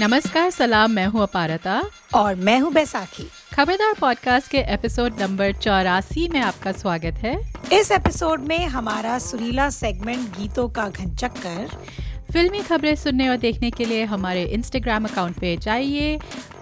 [0.00, 1.82] नमस्कार सलाम मैं हूँ अपारता।
[2.14, 7.90] और मैं हूँ बैसाखी। खबरदार पॉडकास्ट के एपिसोड नंबर चौरासी में आपका स्वागत है। इस
[7.92, 11.68] एपिसोड में हमारा सुरीला सेगमेंट गीतों का घन चक्कर
[12.32, 16.18] फिल्मी खबरें सुनने और देखने के लिए हमारे इंस्टाग्राम अकाउंट पे जाइए।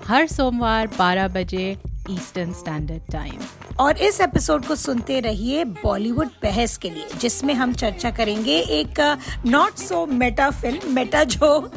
[0.06, 1.78] हर सोमवार 12 बजे
[2.10, 3.40] ईस्टर्न स्टैंडर्ड टाइम
[3.80, 9.00] और इस एपिसोड को सुनते रहिए बॉलीवुड बहस के लिए जिसमें हम चर्चा करेंगे एक
[9.46, 11.72] not so meta film meta जो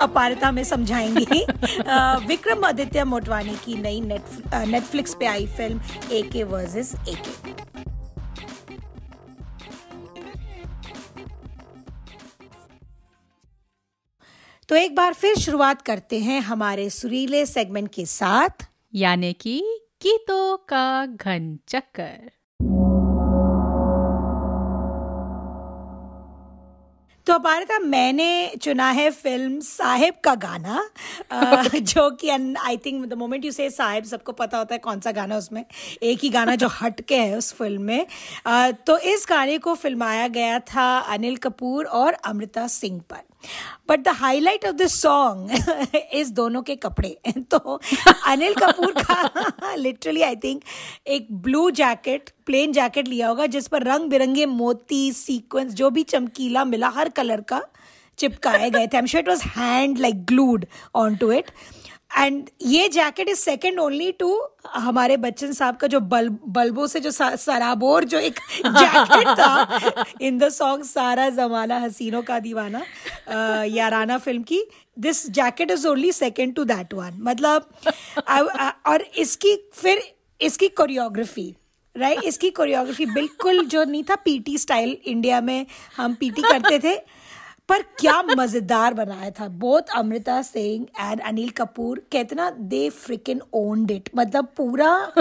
[0.00, 1.44] अपारता में समझाएँगे।
[2.26, 5.80] विक्रम आदित्य मोटवानी की नई नेटफ्लिक्स पे आई फ़िल्म
[6.12, 7.50] ए के वर्सेस ए के
[14.68, 19.60] तो एक बार फिर शुरुआत करते हैं हमारे सुरीले सेगमेंट के साथ। यानी कि
[20.02, 22.30] गीतों का घन चक्कर।
[27.26, 30.90] तो भारता मैंने चुना है फ़िल्म साहेब का गाना
[31.78, 35.12] जो कि I think the moment you say साहेब सबको पता होता है कौन सा
[35.12, 35.64] गाना उसमें।
[36.02, 38.06] एक ही गाना जो हटके है उस फ़िल्म में।
[38.86, 43.31] तो इस गाने को फिल्माया गया था अनिल कपूर और अमृता सिंह पर।
[43.88, 45.50] But the highlight of this song
[46.14, 47.16] इस दोनों के कपड़े।
[47.50, 47.80] तो
[48.26, 50.62] अनिल कपूर का लिटरली आई थिंक
[51.06, 56.02] एक ब्लू जैकेट प्लेन जैकेट लिया होगा, जिस पर रंग बिरंगे मोती सीक्वेंस जो भी
[56.04, 57.62] चमकीला मिला, हर कलर का
[58.18, 61.50] चिपकाए गए थे। I am sure it was hand like glued on to it
[62.18, 64.30] and ये jacket is second only to
[64.74, 70.38] हमारे बच्चन साहब का जो बल बल्बों से जो सराबोर जो एक जैकेट था इन
[70.38, 72.82] द सॉन्ग सारा जमाना हसीनों का दीवाना
[73.66, 74.62] याराना फ़िल्म की
[74.98, 77.70] this jacket is only second to that one मतलब
[78.86, 80.02] और इसकी फिर
[80.40, 81.54] इसकी कोरियोग्राफी
[81.94, 82.28] राइट right?
[82.28, 85.66] इसकी कोरियोग्राफी बिल्कुल जो नहीं था पीटी स्टाइल इंडिया में
[85.96, 86.94] हम पीटी करते थे
[87.72, 93.90] पर क्या मज़ेदार बनाया था। बोथ अमृता सिंह एंड अनिल कपूर कहते दे फ्रिकन ओन्ड
[93.90, 95.12] इट मतलब पूरा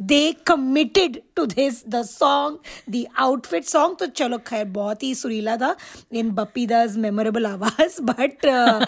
[0.00, 2.58] they committed to this the song
[2.90, 5.74] the outfit song तो चलो खैर बहुत ही सुरीला था
[6.12, 8.86] इन बप्पी दस मेमोरेबल आवाज़ बट uh,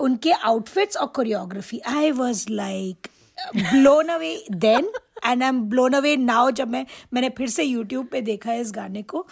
[0.00, 3.08] उनके आउटफिट्स और choreography I was like
[3.56, 4.90] blown away then
[5.24, 8.60] and I am blown away now जब मैं मैंने फिर से यूट्यूब पे देखा है
[8.60, 9.26] इस गाने को।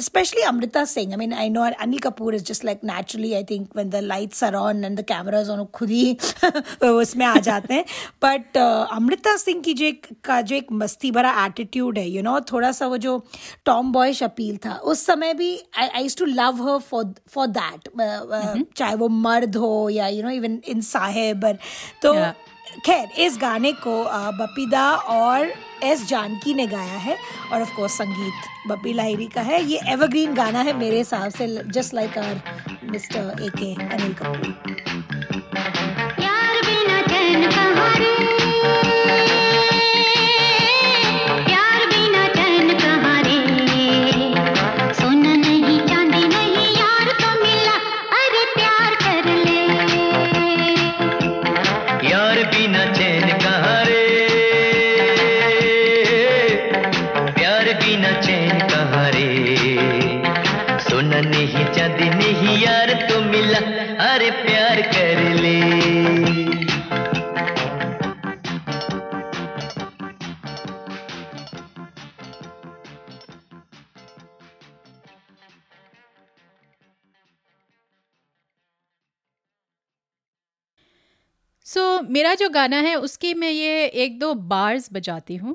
[0.00, 3.68] Specially Amrita Singh I mean I know Anil Kapoor is just like naturally I think
[3.76, 6.16] when the lights are on and the cameras on खुद ही
[6.84, 7.84] उसमें आ जाते हैं।
[8.24, 8.56] बट
[8.92, 12.38] अमृता सिंह की जो एक का जो एक मस्ती भरा एटीट्यूड है यू you नो
[12.38, 13.18] know, थोड़ा सा वो जो
[13.64, 17.88] टॉम बॉयश अपील था उस समय भी I I too love her for for that
[18.76, 21.46] चाहे वो मर्द हो या यू नो इवन इन साहेब।
[22.02, 22.32] तो yeah.
[22.76, 25.52] खैर, इस गाने को बपीदा और
[25.84, 27.16] एस जानकी ने गाया है
[27.52, 31.46] और ऑफ़ कोर्स संगीत बपी लाहिरी का है। ये एवरग्रीन गाना है मेरे हिसाब से
[31.68, 32.42] just like our
[32.84, 34.70] Mister A K Anil Kapoor.
[82.42, 85.54] जो गाना है उसकी मैं ये एक दो बार्स बजाती हूँ।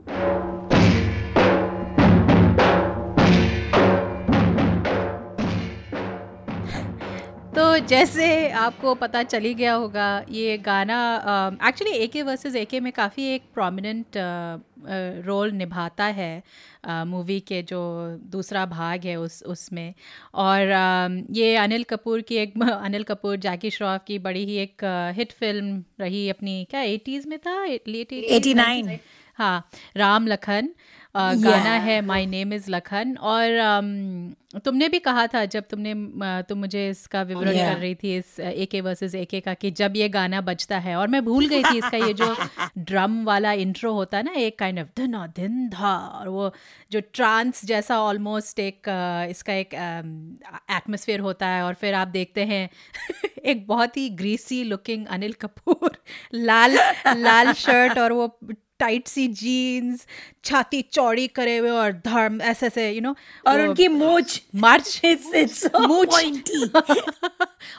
[7.77, 10.95] तो जैसे आपको पता चली गया होगा ये गाना
[11.67, 14.17] एक्चुअली ए के वर्सेज ए के में काफ़ी एक प्रोमिनेंट
[15.25, 16.31] रोल निभाता है
[17.05, 17.81] मूवी के जो
[18.31, 19.93] दूसरा भाग है उस उसमें।
[20.33, 20.73] और
[21.31, 24.83] ये अनिल कपूर की एक अनिल कपूर जैकी श्रॉफ की बड़ी ही एक
[25.17, 27.65] हिट फ़िल्म रही अपनी क्या एटीज़ में था?
[27.65, 28.97] लेट एटी नाइन
[29.37, 30.69] हाँ राम लखन।
[31.17, 35.93] गाना है माय नेम इज़ लखन और um, तुमने भी कहा था जब तुमने
[36.43, 37.73] तुम मुझे इसका विवरण yeah.
[37.73, 40.77] कर रही थी इस ए के वर्सेज ए के का कि जब ये गाना बजता
[40.79, 42.35] है और मैं भूल गई थी इसका ये जो
[42.79, 46.51] ड्रम वाला इंट्रो होता है ना एक काइंड ऑफ़ धना दिन धा और वो
[46.91, 48.89] जो ट्रांस जैसा ऑलमोस्ट एक
[49.29, 52.69] इसका एक एटमोसफियर होता है और फिर आप देखते हैं
[53.45, 55.97] एक बहुत ही ग्रीसी लुकिंग अनिल कपूर
[56.35, 56.77] लाल
[57.17, 58.27] लाल शर्ट और वो
[58.79, 60.07] टाइट सी जीन्स
[60.45, 63.15] छाती चौड़ी करे हुए और धर्म ऐसे ऐसे यू नो
[63.47, 65.01] और उनकी मूछ। मार्च।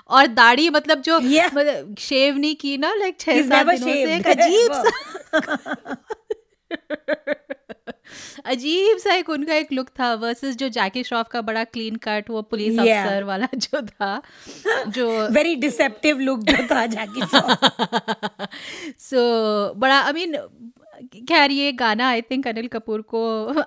[0.09, 1.55] और दाढ़ी मतलब जो yeah.
[1.55, 4.91] मतलब शेव नहीं की ना लाइक छह सात दिनों से एक अजीब सा
[8.45, 12.31] अजीब सा एक उनका एक लुक था वर्सेस जो जैकी श्रॉफ का बड़ा क्लीन कट
[12.31, 12.81] वो पुलिस yeah.
[12.81, 14.23] अफसर वाला जो था
[14.89, 17.59] जो वेरी डिसेप्टिव लुक जो था जैकी श्रॉफ
[18.99, 20.39] सो बड़ा आई I मीन
[20.99, 23.21] खैर, ये गाना आई थिंक अनिल कपूर को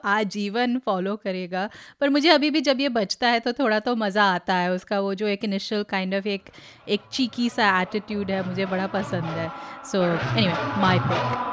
[0.06, 1.69] आजीवन फॉलो करेगा।
[2.01, 5.00] पर मुझे अभी भी जब ये बजता है तो थोड़ा तो मज़ा आता है उसका।
[5.00, 6.50] वो जो एक इनिशियल काइंड ऑफ़ एक
[6.89, 9.50] एक चीकी सा एटीट्यूड है, मुझे बड़ा पसंद है।
[9.92, 11.50] सो एनीवे माय पिक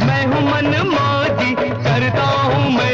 [0.00, 0.72] मैं हूँ मन
[1.84, 2.87] करता हूँ मैं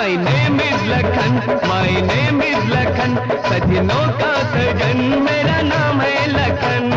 [0.00, 1.34] my name is Lakhan
[1.68, 3.16] my name is Lakhan
[3.48, 6.88] सजनों का सजन मेरा नाम है लखन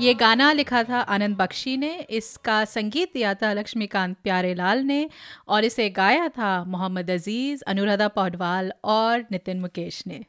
[0.00, 5.08] ये गाना लिखा था आनंद बख्शी ने, इसका संगीत दिया था लक्ष्मीकांत प्यारेलाल ने,
[5.48, 10.24] और इसे गाया था मोहम्मद अज़ीज़, अनुराधा पौडवाल और नितिन मुकेश ने।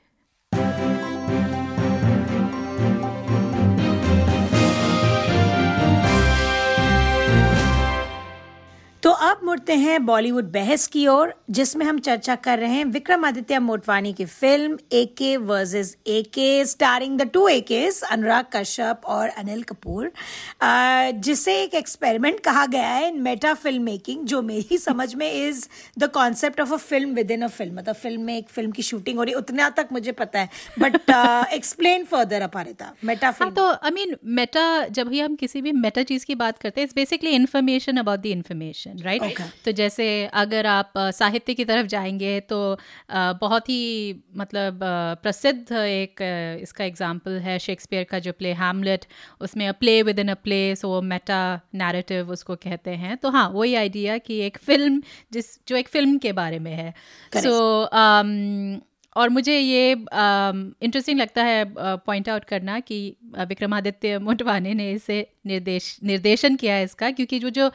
[9.48, 14.26] मुड़ते हैं बॉलीवुड बहस की ओर जिसमें हम चर्चा कर रहे हैं विक्रमादित्य मोटवानी की
[14.26, 17.80] फ़िल्म ए के वर्सेज ए के स्टारिंग द टू ए के
[18.12, 20.12] अनुराग कश्यप और अनिल कपूर।
[21.22, 25.66] जिसे एक एक्सपेरिमेंट कहा गया है इन मेटा फ़िल्म मेकिंग जो मेरी समझ में is
[26.00, 29.18] the concept of a film within a film मतलब फ़िल्म में एक फ़िल्म की शूटिंग
[29.18, 30.50] हो रही उतना तक मुझे पता है।
[30.80, 30.96] But
[31.54, 36.04] explain further Aparita meta film तो आई मीन मेटा जब भी हम किसी भी मेटा
[36.04, 39.47] चीज़ की बात करते हैं it's basically information about the information right okay.
[39.66, 40.06] तो जैसे
[40.36, 42.60] अगर आप साहित्य की तरफ़ जाएँगे तो
[43.12, 44.80] बहुत ही मतलब
[45.24, 46.22] प्रसिद्ध एक
[46.62, 49.06] इसका एग्ज़ाम्पल है शेक्सपियर का जो प्ले हैमलेट
[49.42, 51.40] उसमें a play within a play so meta
[51.76, 55.02] narrative उसको कहते हैं। तो हाँ वही आइडिया कि एक फ़िल्म
[55.34, 56.94] जिस जो एक फ़िल्म के बारे में है।
[57.34, 58.82] सो so, um,
[59.18, 63.00] और मुझे ये इंटरेस्टिंग लगता है पॉइंट uh, आउट करना कि
[63.40, 67.72] विक्रमादित्य मोटवाने ने इसे निर्देश निर्देशन किया है इसका क्योंकि जो जो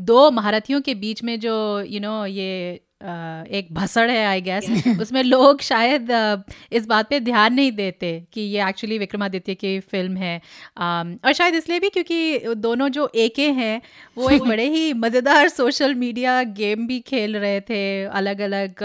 [0.00, 4.26] दो महारथियों के बीच में जो यू you नो know, ये Uh, एक भसड़ है
[4.26, 4.66] आई गेस
[5.00, 9.80] उसमें लोग शायद uh, इस बात पे ध्यान नहीं देते कि ये एक्चुअली विक्रमादित्य की
[9.80, 13.82] फ़िल्म है। uh, और शायद इसलिए भी क्योंकि दोनों जो एके हैं
[14.16, 18.84] वो एक बड़े ही मज़ेदार सोशल मीडिया गेम भी खेल रहे थे अलग अलग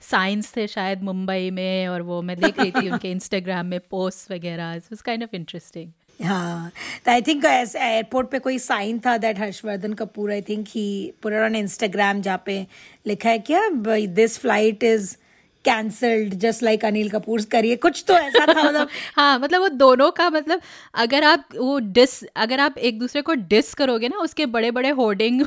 [0.00, 4.30] साइंस थे शायद मुंबई में और वो मैं देख रही थी उनके इंस्टाग्राम में पोस्ट
[4.32, 5.90] वगैरह इट काइंड ऑफ़ इंटरेस्टिंग
[6.26, 6.70] हाँ
[7.04, 11.32] तो आई थिंक एयरपोर्ट पे कोई साइन था that Harshvardhan Kapoor I think he put
[11.32, 12.66] on Instagram जहाँ पे
[13.06, 13.68] लिखा है क्या
[14.06, 15.16] this flight is
[15.64, 20.10] cancelled just like Anil Kapoor करिए कुछ तो ऐसा था मतलब। हाँ मतलब वो दोनों
[20.10, 20.60] का मतलब
[20.94, 24.90] अगर आप वो डिस अगर आप एक दूसरे को डिस करोगे ना उसके बड़े बड़े
[24.90, 25.44] होर्डिंग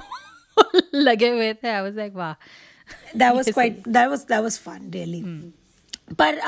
[0.96, 2.34] लगे हुए थे आई वाज लाइक वाह.
[3.16, 5.22] That quite that was that was fun really.
[5.24, 5.52] Hmm.
[6.20, 6.40] पर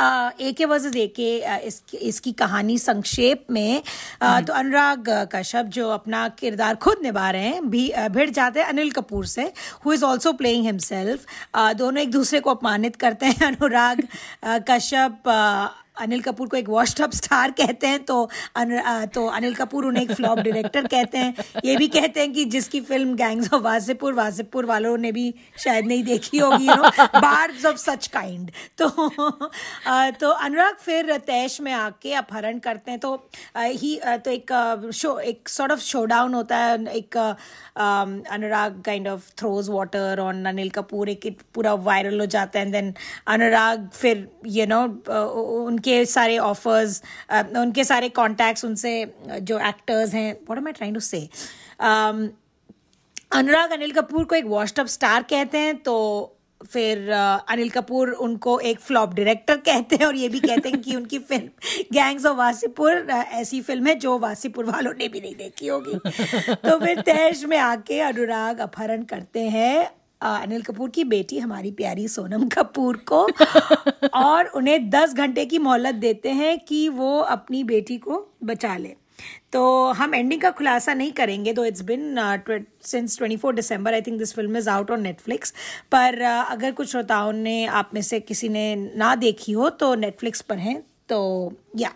[0.41, 3.81] ए के वर्सेज ए के इसकी कहानी संक्षेप में
[4.21, 8.67] आ, तो अनुराग कश्यप जो अपना किरदार खुद निभा रहे हैं भी भिड़ जाते हैं
[8.67, 9.51] अनिल कपूर से
[9.85, 11.25] who is also playing himself
[11.77, 14.07] दोनों एक दूसरे को अपमानित करते हैं अनुराग
[14.69, 15.29] कश्यप
[15.97, 18.21] अनिल कपूर को एक वॉशटअप स्टार कहते हैं तो
[18.55, 22.45] अन, तो अनिल कपूर उन्हें एक फ्लॉप डायरेक्टर कहते हैं। ये भी कहते हैं कि
[22.55, 25.33] जिसकी film gangs of Wasseypur Wasseypur वालों ने भी
[25.63, 28.89] शायद नहीं देखी होगी you know bards of such kind तो
[30.19, 33.13] तो अनुराग फिर तैश में आके अपहरण करते हैं तो
[33.57, 34.51] ही तो एक
[34.93, 40.45] शो एक सॉर्ट ऑफ़ शो डाउन होता है एक Anurag kind of throws water on
[40.45, 42.93] Anil Kapoor एक पूरा वायरल हो जाता है एंड देन
[43.27, 44.81] अनुराग फिर यू नो
[45.65, 47.03] उनके सारे ऑफर्स
[47.57, 51.29] उनके सारे कॉन्टैक्ट्स उनसे जो एक्टर्स हैं what am I trying to say
[53.31, 56.31] Anurag Anil Kapoor को एक वॉशअप स्टार कहते हैं तो
[56.71, 57.09] फिर
[57.49, 61.19] अनिल कपूर उनको एक फ्लॉप डायरेक्टर कहते हैं और ये भी कहते हैं कि उनकी
[61.19, 61.49] फ़िल्म
[61.93, 65.93] गैंग्स ऑफ़ वासीपुर ऐसी फ़िल्म है जो वासीपुर वालों ने भी नहीं देखी होगी।
[66.55, 72.07] तो फिर तैश में आके अनुराग अपहरण करते हैं। अनिल कपूर की बेटी हमारी प्यारी
[72.07, 73.29] सोनम कपूर को।
[74.13, 78.95] और उन्हें दस घंटे की मोहलत देते हैं कि वो अपनी बेटी को बचा ले।
[79.51, 82.15] तो हम एंडिंग का खुलासा नहीं करेंगे तो it's been
[82.83, 85.53] since twenty four December I think this film is out on Netflix
[85.91, 89.95] पर uh, अगर कुछ श्रोताओं ने आप में से किसी ने ना देखी हो तो
[89.95, 91.91] नेटफ्लिक्स पर हैं। तो या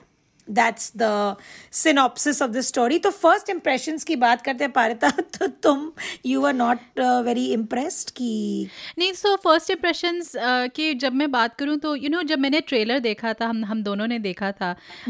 [0.50, 1.36] that's the
[1.72, 5.92] synopsis of the story तो फ़र्स्ट इम्प्रेशंस की बात करते हैं पारिता तो तुम
[6.26, 8.68] you are not very impressed की
[9.00, 10.32] नहीं सो फ़र्स्ट इम्प्रेशंस
[10.76, 13.46] की जब मैं बात करूँ तो यू you नो know, जब मैंने ट्रेलर देखा था
[13.46, 14.76] हम हम दोनों ने देखा था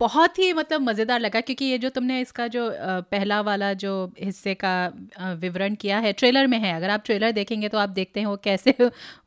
[0.00, 4.12] बहुत ही मतलब मज़ेदार लगा क्योंकि ये जो तुमने इसका जो uh, पहला वाला जो
[4.20, 7.88] हिस्से का uh, विवरण किया है ट्रेलर में है। अगर आप ट्रेलर देखेंगे तो आप
[7.88, 8.74] देखते हैं वो कैसे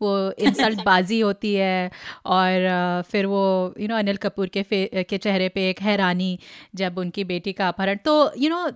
[0.01, 1.91] वो इंसल्ट बाजी होती है
[2.25, 2.67] और
[3.03, 4.65] uh, फिर वो you you know know, Anil Kapoor के
[5.03, 6.37] के चेहरे पे एक हैरानी
[6.75, 8.69] जब उनकी बेटी का अपहरण। तो यू नो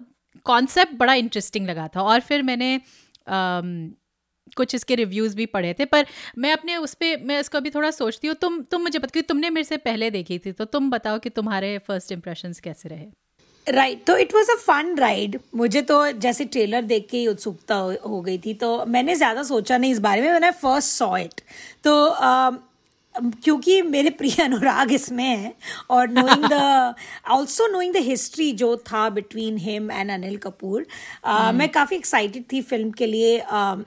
[0.46, 3.90] कॉन्सेप्ट बड़ा इंटरेस्टिंग लगा था और फिर मैंने um,
[4.58, 6.06] कुछ इसके रिव्यूज़ भी पढ़े थे पर
[6.38, 9.50] मैं अपने उस पर मैं इसको अभी थोड़ा सोचती हूँ। तुम तुम मुझे बता तुमने
[9.50, 13.06] मेरे से पहले देखी थी तो तुम बताओ कि तुम्हारे फ़र्स्ट इम्प्रेशंस कैसे रहे?
[13.68, 17.28] राइट right, तो it was a fun ride मुझे तो जैसे ट्रेलर देख के ही
[17.28, 20.90] उत्सुकता हो, हो गई थी तो मैंने ज़्यादा सोचा नहीं इस बारे में मैंने फ़र्स्ट
[20.90, 21.42] सॉ इट
[21.84, 22.58] तो uh,
[23.15, 25.53] क्योंकि मेरे प्रिय अनुराग इसमें है
[25.89, 26.96] और knowing the
[27.32, 30.86] also knowing the history जो था between him and Anil Kapoor
[31.53, 33.84] मैं काफ़ी एक्साइटेड थी फ़िल्म के लिए uh,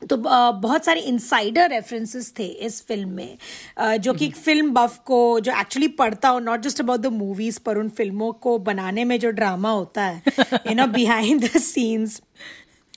[0.00, 5.52] तो बहुत सारे इनसाइडर रेफरेंसेस थे इस फ़िल्म में जो कि फ़िल्म बफ को जो
[5.60, 9.30] एक्चुअली पढ़ता हो not just about the movies पर उन फ़िल्मों को बनाने में जो
[9.30, 10.22] ड्रामा होता है
[10.66, 12.20] you know behind the scenes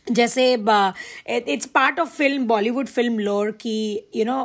[0.08, 4.42] जैसे it's part of film Bollywood film lore की यू नो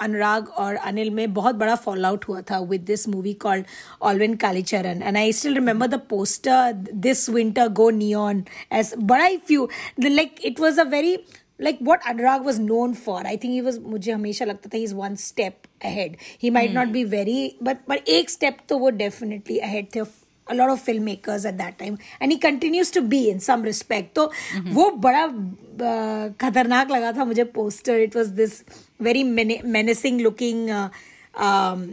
[0.00, 3.66] अनुराग और अनिल में बहुत बड़ा फॉल आउट हुआ था with this movie called
[4.02, 9.36] Alwyn Kalicharan and I still remember the poster this winter go neon edge बड़ा ही
[9.48, 9.68] few
[10.02, 11.16] like it was a very
[11.62, 14.94] like what Anurag was known for I think he was मुझे हमेशा लगता था he's
[14.94, 16.16] one step ahead.
[16.42, 20.00] He might not be very but but एक step तो वो definitely ahead थे.
[20.48, 21.98] A lot of filmmakers at that time.
[22.20, 24.14] And he continues to be in some respect.
[24.14, 24.74] तो mm-hmm.
[24.74, 28.62] वो बड़ा uh, खतरनाक लगा था मुझे poster it was this
[29.02, 30.88] very menacing looking uh,
[31.34, 31.88] um,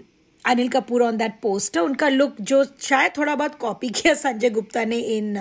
[0.46, 4.84] Anil Kapoor on that poster उनका look जो शायद थोड़ा बहुत कॉपी किया संजय गुप्ता
[4.86, 5.34] ने इन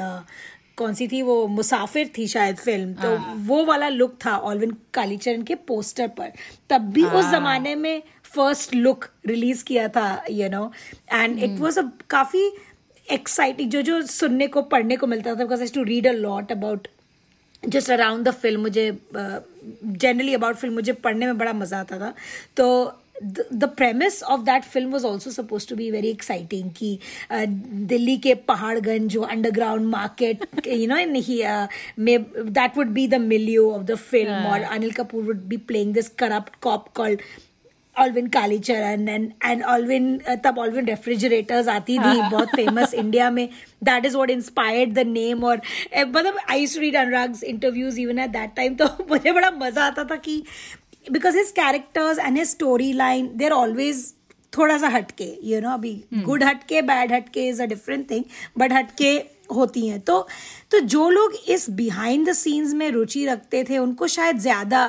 [0.76, 4.76] कौन सी थी वो मुसाफिर थी शायद फ़िल्म तो हाँ। वो वाला लुक था ऑलविन
[4.94, 6.33] कालीचरण के पोस्टर पर.
[6.71, 8.02] तब भी उस हाँ। जमाने में
[8.35, 10.71] फ़र्स्ट लुक रिलीज़ किया था you know
[11.12, 12.50] and it was a काफ़ी
[13.08, 16.52] एक्साइटिंग जो जो सुनने को पढ़ने को मिलता था because I to read a lot
[16.52, 16.88] about
[17.68, 22.14] just around the film मुझे जनरली अबाउट फ़िल्म मुझे पढ़ने में बड़ा मज़ा आता था।
[22.56, 26.99] तो the premise of that film was also suppose to be very exciting कि
[27.92, 31.12] दिल्ली के पहाड़गंज जो underground market you know in
[31.99, 35.94] may that would be the milieu of the film और Anil Kapoor would be playing
[35.94, 37.20] this corrupt cop called
[37.98, 43.48] Alwyn Kalicharan and and Alwyn तब Alwin refrigerators आती थी बहुत famous India में।
[43.84, 45.60] That is what inspired the name और
[45.98, 50.16] मतलब I read Anurag interviews even at that time तो मुझे बड़ा मज़ा आता था
[50.16, 50.42] कि
[51.06, 54.12] because his characters and his storyline they're always
[54.52, 58.24] थोड़ा सा हटके यू नो अभी गुड हटके बैड हटके is a different thing
[58.58, 59.10] but हटके
[59.54, 60.26] होती हैं। तो
[60.70, 64.84] तो जो लोग इस बिहाइंड द सीन्स में रुचि रखते थे उनको शायद ज़्यादा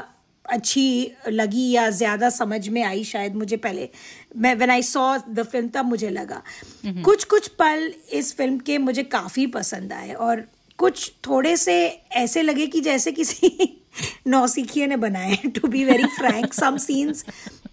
[0.49, 3.89] अच्छी लगी या ज़्यादा समझ में आई शायद मुझे पहले।
[4.37, 6.41] मैं when I saw the film तब मुझे लगा।
[6.85, 10.43] कुछ कुछ पल इस फ़िल्म के मुझे काफ़ी पसंद आए और
[10.79, 11.75] कुछ थोड़े से
[12.11, 13.81] ऐसे लगे कि जैसे किसी
[14.27, 17.25] नौसिखिया ने बनाए to be very frank some scenes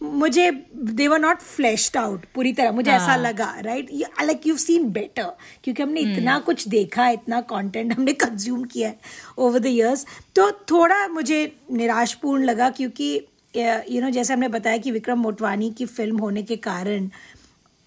[0.03, 3.91] मुझे they were not fleshed out पूरी तरह मुझे ऐसा हाँ। लगा right
[4.23, 5.33] like you seen better
[5.65, 6.13] क्योंकि हमने hmm.
[6.13, 8.99] इतना कुछ देखा इतना कंटेंट हमने कंज्यूम किया है
[9.39, 10.07] ओवर द इयर्स
[10.37, 11.41] तो थोड़ा मुझे
[11.73, 13.15] निराशपूर्ण लगा क्योंकि
[13.57, 17.09] यू नो जैसे हमने बताया कि विक्रम मोटवानी की फ़िल्म होने के कारण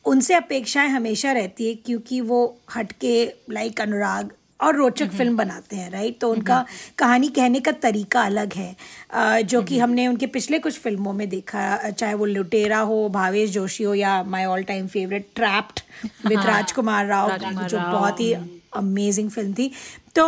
[0.06, 5.90] उनसे अपेक्षाएँ हमेशा रहती है क्योंकि वो हटके लाइक अनुराग और रोचक फ़िल्म बनाते हैं
[5.92, 6.66] राइट तो उनका
[6.98, 11.90] कहानी कहने का तरीका अलग है। जो कि हमने उनके पिछले कुछ फ़िल्मों में देखा
[11.90, 15.80] चाहे वो लुटेरा हो भावेश जोशी हो या my all time favourite trapped
[16.28, 18.34] with Rajkummar Rao जो बहुत ही
[18.76, 19.72] अमेजिंग फ़िल्म थी।
[20.16, 20.26] तो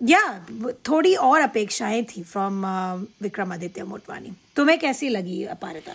[0.00, 0.22] या
[0.88, 2.64] थोड़ी और अपेक्षाएँ थी फ्रॉम
[3.22, 5.92] विक्रमादित्य मोटवानी तुम्हें कैसी लगी अपारता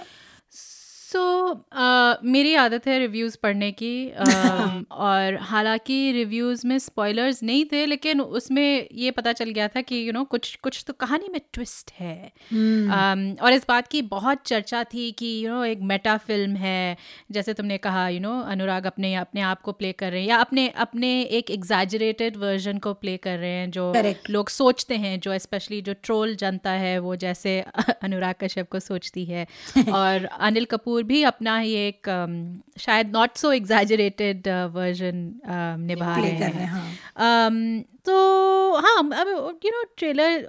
[1.11, 7.43] सो so, uh, मेरी आदत है रिव्यूज़ पढ़ने की uh, और हालाँकि रिव्यूज़ में स्पॉयलर्स
[7.43, 10.55] नहीं थे लेकिन उसमें ये पता चल गया था कि यू you नो know, कुछ
[10.55, 12.87] कुछ तो कहानी में ट्विस्ट है hmm.
[12.87, 16.17] um, और इस बात की बहुत चर्चा थी कि यू you नो know, एक मेटा
[16.17, 16.97] फ़िल्म है
[17.31, 20.21] जैसे तुमने कहा you you know know, Anurag अपने अपने आप को प्ले कर रहे
[20.21, 24.29] हैं या अपने अपने एक एग्जैजरेटेड वर्जन को प्ले कर रहे हैं जो Correct.
[24.29, 27.59] लोग सोचते हैं जो स्पेशली जो ट्रोल जनता है वो जैसे
[28.03, 29.47] अनुराग कश्यप को सोचती है
[29.93, 35.39] और अनिल कपूर कपूर भी अपना ही एक um, शायद नॉट सो एग्जैजरेटेड वर्जन
[35.79, 36.85] निभा रहे हैं हाँ.
[37.19, 40.47] um, तो हाँ अब यू नो ट्रेलर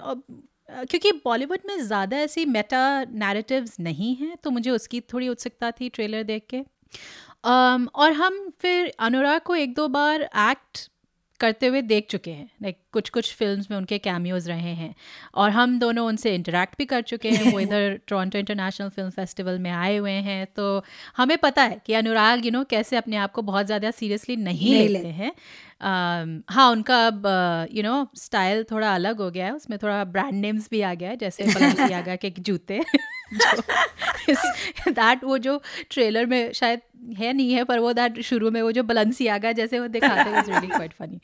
[0.85, 5.89] क्योंकि बॉलीवुड में ज़्यादा ऐसी मेटा नैरेटिव्स नहीं हैं तो मुझे उसकी थोड़ी उत्सुकता थी
[5.89, 10.89] ट्रेलर देख के um, और हम फिर अनुराग को एक दो बार एक्ट
[11.43, 14.95] करते हुए देख चुके हैं। लाइक कुछ कुछ फिल्म्स में उनके कैमियोज रहे हैं
[15.35, 19.59] और हम दोनों उनसे इंटरेक्ट भी कर चुके हैं। वो इधर टोरंटो इंटरनेशनल फ़िल्म फेस्टिवल
[19.59, 20.85] में आए हुए हैं। तो
[21.17, 24.89] हमें पता है कि अनुराग यू नो कैसे अपने आप को बहुत ज़्यादा सीरियसली नहीं
[24.89, 25.33] लेते हैं।
[25.83, 27.23] Um, हाँ उनका अब
[27.73, 31.11] यू नो स्टाइल थोड़ा अलग हो गया है। उसमें थोड़ा ब्रांड नेम्स भी आ गया
[31.11, 32.81] है जैसे बलेंसियागा के जूते।
[34.89, 36.81] दैट वो जो ट्रेलर में शायद
[37.19, 39.87] है नहीं है, पर वो दैट शुरू में वो जो ब्लन् आ गया जैसे वो
[39.87, 41.21] दिखाते हैं इज़ रियली क्वाइट फनी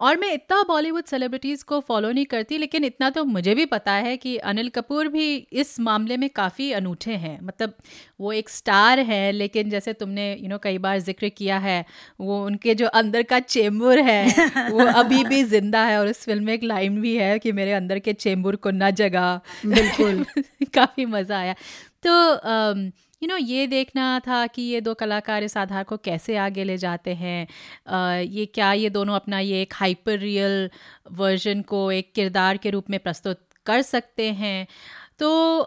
[0.00, 3.92] और मैं इतना बॉलीवुड सेलिब्रिटीज़ को फॉलो नहीं करती लेकिन इतना तो मुझे भी पता
[3.96, 7.74] है कि अनिल कपूर भी इस मामले में काफ़ी अनूठे हैं। मतलब
[8.20, 11.84] वो एक स्टार है लेकिन जैसे तुमने यू नो कई बार ज़िक्र किया है
[12.20, 14.24] वो उनके जो अंदर का चेम्बुर है
[14.70, 17.72] वो अभी भी ज़िंदा है और उस फ़िल्म में एक लाइन भी है कि मेरे
[17.72, 19.34] अंदर के चेम्बुर को न जगा।
[19.66, 20.24] बिल्कुल।
[20.74, 21.54] काफ़ी मज़ा आया।
[22.04, 22.90] तो um,
[23.22, 26.76] यू नो ये देखना था कि ये दो कलाकार इस आधार को कैसे आगे ले
[26.76, 27.46] जाते हैं।
[27.88, 30.70] आ, ये क्या ये दोनों अपना ये एक हाइपर रियल
[31.12, 34.66] वर्जन को एक किरदार के रूप में प्रस्तुत कर सकते हैं?
[35.18, 35.58] तो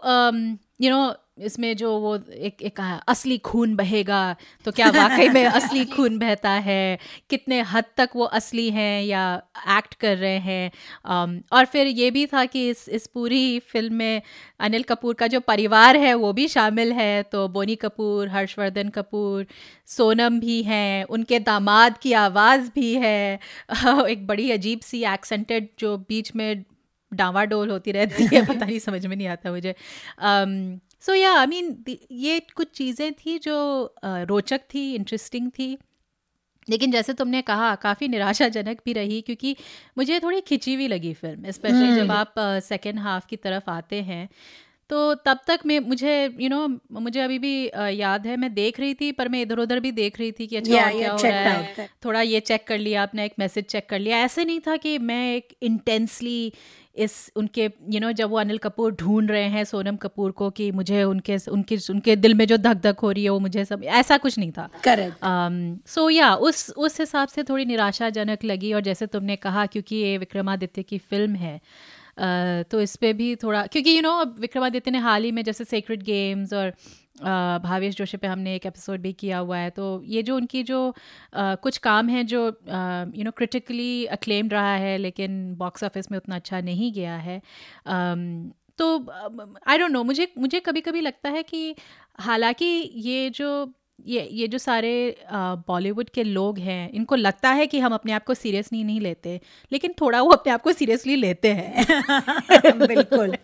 [0.80, 5.44] यू um, नो इसमें जो वो एक एक असली खून बहेगा तो क्या वाकई में
[5.60, 6.98] असली खून बहता है?
[7.30, 10.70] कितने हद तक वो असली हैं या एक्ट कर रहे हैं?
[11.10, 14.22] um, और फिर ये भी था कि इस इस पूरी फ़िल्म में
[14.60, 19.46] अनिल कपूर का जो परिवार है वो भी शामिल है। तो बोनी कपूर हर्षवर्धन कपूर
[19.86, 23.38] सोनम भी हैं उनके दामाद की आवाज़ भी है।
[24.08, 26.64] एक बड़ी अजीब सी एक्सेंटेड जो बीच में
[27.12, 29.74] डावाडोल होती रहती है पता नहीं समझ में नहीं आता मुझे।
[30.24, 33.56] um, सो या आई मीन ये कुछ चीज़ें थी जो
[34.04, 35.76] रोचक थी इंटरेस्टिंग थी
[36.68, 39.56] लेकिन जैसे तुमने कहा काफ़ी निराशाजनक भी रही क्योंकि
[39.98, 44.02] मुझे थोड़ी खिंची हुई लगी फ़िल्म स्पेशली जब हम्म। आप सेकेंड हाफ़ की तरफ़ आते
[44.02, 44.28] हैं
[44.90, 47.54] तो तब तक मैं मुझे यू you नो know, मुझे अभी भी
[48.00, 50.56] याद है मैं देख रही थी पर मैं इधर उधर भी देख रही थी कि
[50.56, 53.88] अच्छा yeah, क्या हो रहा है। थोड़ा ये चेक कर लिया आपने एक मैसेज चेक
[53.90, 56.52] कर लिया। ऐसे नहीं था कि मैं एक इंटेंसली
[56.96, 60.30] इस उनके यू you नो know, जब वो अनिल कपूर ढूंढ रहे हैं सोनम कपूर
[60.30, 63.38] को कि मुझे उनके उनके उनके दिल में जो धक धक हो रही है वो
[63.38, 68.44] मुझे सब ऐसा कुछ नहीं था। करेक्ट सो या उस उस हिसाब से थोड़ी निराशाजनक
[68.44, 71.60] लगी और जैसे तुमने कहा क्योंकि ये विक्रमादित्य की फ़िल्म है
[72.18, 76.02] तो इस पर भी थोड़ा, क्योंकि यू नो विक्रमादित्य ने हाल ही में जैसे सेक्रेट
[76.02, 76.74] गेम्स और
[77.64, 80.94] भावेश जोशी पे हमने एक एपिसोड भी किया हुआ है तो ये जो उनकी जो
[81.36, 82.46] कुछ काम है जो
[83.16, 87.40] यू नो क्रिटिकली अक्लेम्ड रहा है, लेकिन बॉक्स ऑफ़िस में उतना अच्छा नहीं गया है
[88.78, 89.10] तो
[89.66, 91.74] आई डोंट नो मुझे मुझे कभी कभी लगता है कि
[92.20, 93.72] हालाँकि ये जो
[94.06, 94.92] ये ये जो सारे
[95.68, 99.40] बॉलीवुड के लोग हैं इनको लगता है कि हम अपने आप को सीरियसली नहीं लेते
[99.72, 101.84] लेकिन थोड़ा वो अपने आप को सीरियसली लेते हैं
[102.86, 103.36] बिल्कुल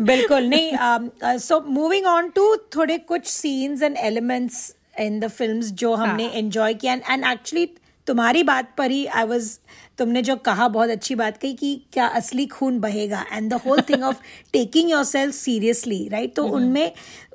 [0.00, 5.94] बिल्कुल नहीं सो मूविंग ऑन टू थोड़े कुछ scenes and elements in the films जो
[5.94, 6.78] हमने एंजॉय हाँ.
[6.78, 7.66] किया एंड एक्चुअली
[8.06, 9.58] तुम्हारी बात पर ही आई वॉज़
[9.98, 13.80] तुमने जो कहा बहुत अच्छी बात कही कि क्या असली खून बहेगा and the whole
[13.80, 14.16] thing of
[14.52, 16.92] taking yourself seriously right तो उनमें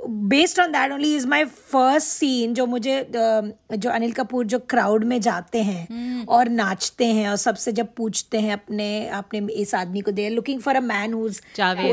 [0.10, 5.04] based on that only is my first scene जो मुझे जो अनिल कपूर जो क्राउड
[5.04, 6.30] में जाते हैं hmm.
[6.30, 10.62] और नाचते हैं और सबसे जब पूछते हैं अपने अपने इस आदमी को they looking
[10.62, 11.41] for a man whose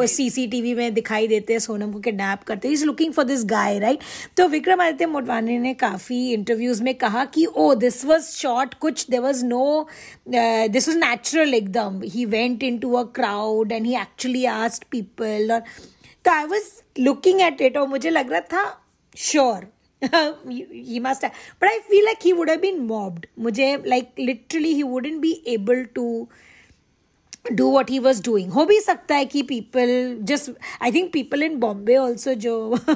[0.07, 3.79] CCTV में दिखाई देते हैं सोनम को किडनैप करते हैं। Is looking for this guy
[3.79, 3.99] right
[4.37, 9.21] तो विक्रमादित्य मोटवानी ने काफ़ी इंटरव्यूज़ में कहा कि ओ दिस वॉज़ शॉर्ट कुछ there
[9.21, 9.89] was no
[10.61, 15.53] uh, this was natural ekdam he went into a crowd and he actually asked people
[15.57, 15.63] or
[16.25, 16.67] so i was
[17.09, 18.65] looking at it or mujhe lag raha tha
[19.29, 19.63] sure
[20.91, 23.27] he must have but i feel like he would have been mobbed.
[23.47, 26.07] mujhe like literally he wouldn't be able to
[27.53, 30.51] do what he was doing हो भी सकता है कि people just
[30.83, 32.77] I think people in Bombay also जो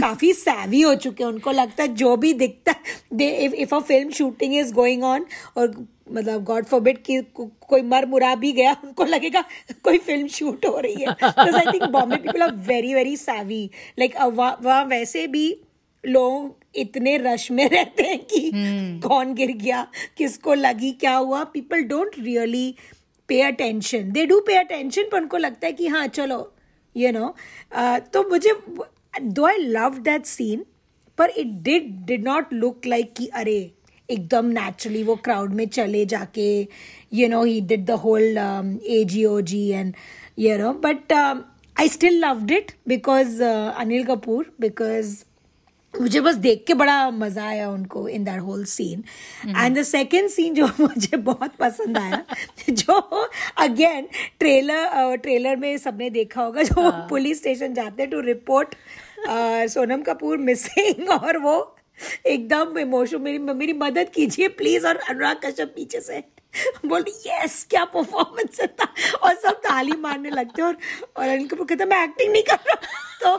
[0.00, 2.74] काफ़ी savvy हो चुके हैं उनको लगता है जो भी दिखता
[3.20, 7.82] है if a film shooting is going on और मतलब गॉड फॉरबिड कि को, कोई
[7.82, 9.44] मर मुरा भी गया उनको लगेगा
[9.82, 14.16] कोई फ़िल्म शूट हो रही है। I think Bombay people are very very savvy like
[14.22, 15.60] वहाँ वैसे भी
[16.06, 19.08] लोग इतने रश में रहते हैं कि hmm.
[19.08, 22.74] कौन गिर गया किसको लगी क्या हुआ people don't really
[23.32, 26.40] pay attention they do pay attention पर उनको लगता है कि हाँ चलो
[26.96, 27.34] यू नो
[28.14, 28.54] तो मुझे
[29.22, 30.64] though I love that scene
[31.18, 33.60] पर it did did not look like कि अरे,
[34.08, 36.46] एकदम नेचुरली वो क्राउड में चले जाके
[37.14, 38.38] you know he did the whole
[38.86, 39.94] A G O G and
[40.38, 45.16] you know but I still loved it because Anil Kapoor because
[45.94, 49.04] मुझे बस देख के बड़ा मज़ा आया उनको in that whole scene
[49.48, 52.24] and the second scene जो मुझे बहुत पसंद आया
[52.70, 52.98] जो
[53.56, 58.74] अगेन ट्रेलर ट्रेलर में सबने देखा होगा जो पुलिस हाँ। स्टेशन जाते हैं to report
[59.70, 61.76] Sonam Kapoor missing और वो
[62.26, 66.22] एकदम इमोशन मेरी मेरी मदद कीजिए प्लीज़ और अनुराग कश्यप पीछे से।
[66.86, 70.76] बोलते यस क्या परफॉर्मेंस था और सब ताली मारने लगते और
[71.16, 72.74] और अनिल कपूर कहता मैं एक्टिंग नहीं कर रहा
[73.22, 73.36] तो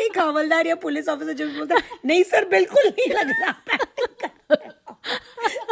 [0.00, 3.52] एक हवलदार या पुलिस ऑफिसर जो बोलता नहीं सर बिल्कुल नहीं लग रहा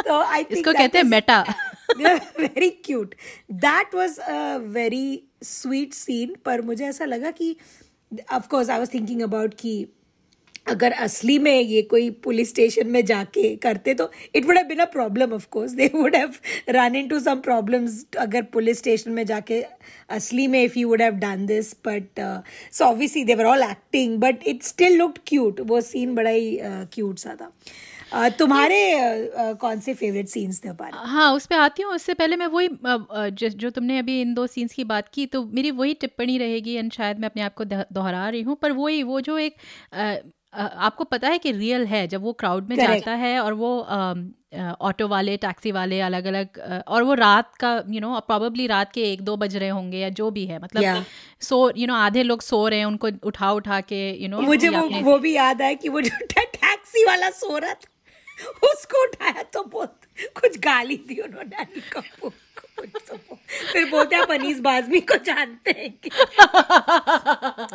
[0.07, 1.41] तो आई थिंक इसको कहते हैं meta.
[2.39, 3.15] Very cute
[3.51, 7.55] that was a very sweet scene पर मुझे ऐसा लगा कि
[8.33, 9.73] of course I was thinking about कि
[10.71, 14.79] अगर असली में ये कोई पुलिस स्टेशन में जाके करते तो it would have been
[14.79, 16.33] a problem of course they would have
[16.69, 19.61] run into some problems अगर पुलिस स्टेशन में जाके
[20.17, 22.19] असली में if you would have done this but
[22.73, 27.15] so obviously they're all acting but it still looked cute वो scene बड़ा ही cute
[27.15, 27.51] uh, सा था.
[28.11, 31.93] Uh, तुम्हारे uh, कौन से फेवरेट सीन्स थे हमारे हाँ उस पर आती हूँ.
[31.95, 35.43] उससे पहले मैं वही जो, जो तुमने अभी इन दो सीन्स की बात की तो
[35.45, 39.03] मेरी वही टिप्पणी रहेगी एंड शायद मैं अपने आप को दोहरा रही हूँ पर वही
[39.03, 39.55] वो जो एक
[40.53, 42.93] आपको पता है कि रियल है जब वो क्राउड में Correct.
[42.93, 43.87] जाता है और वो
[44.81, 49.11] ऑटो वाले टैक्सी वाले अलग अलग और वो रात का यू नो प्रॉबली रात के
[49.13, 51.03] एक दो बज रहे होंगे या जो भी है मतलब yeah.
[51.41, 54.37] सो यू नो आधे लोग सो रहे हैं उनको उठा उठा के यू you नो
[54.37, 57.89] know, मुझे वो वो भी याद है कि वो जो टैक्सी वाला सो रहा था
[58.73, 59.99] उसको उठाया तो बहुत
[60.41, 61.65] कुछ गाली दी उन्होंने
[63.61, 65.93] फिर बोलते आप अनीस बाजमी को जानते हैं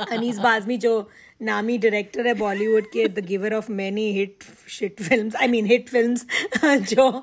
[0.12, 1.10] अनीस बाजमी जो
[1.42, 5.88] नामी डायरेक्टर है बॉलीवुड के the giver of many hit shit films I mean hit
[5.88, 6.26] films
[6.64, 7.22] जो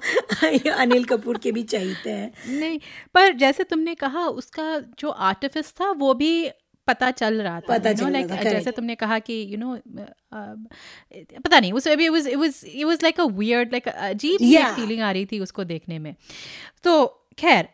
[0.71, 2.80] अनिल कपूर के भी चाहते हैं। नहीं
[3.13, 6.52] पर जैसे तुमने कहा उसका जो आर्टिफिस था वो भी
[6.88, 9.78] पता चल रहा था पता चल था जैसे तुमने कहा कि यू नो
[11.41, 14.38] पता नहीं उस अभी was it was it was like a weird like अजीब.
[14.76, 16.15] फीलिंग आ रही थी उसको देखने में।
[16.84, 17.06] तो
[17.39, 17.67] खैर